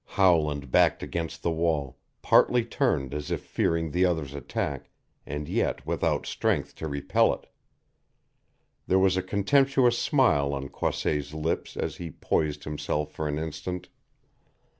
Howland 0.07 0.71
backed 0.71 1.03
against 1.03 1.43
the 1.43 1.51
wall, 1.51 1.99
partly 2.23 2.65
turned 2.65 3.13
as 3.13 3.29
if 3.29 3.43
fearing 3.45 3.91
the 3.91 4.03
other's 4.03 4.33
attack, 4.33 4.89
and 5.27 5.47
yet 5.47 5.85
without 5.85 6.25
strength 6.25 6.73
to 6.77 6.87
repel 6.87 7.31
it. 7.35 7.45
There 8.87 8.97
was 8.97 9.15
a 9.15 9.21
contemptuous 9.21 9.99
smile 9.99 10.55
on 10.55 10.69
Croisset's 10.69 11.35
lips 11.35 11.77
as 11.77 11.97
he 11.97 12.09
poised 12.09 12.63
himself 12.63 13.11
for 13.11 13.27
an 13.27 13.37
instant. 13.37 13.89